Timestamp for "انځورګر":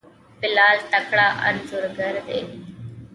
1.47-2.15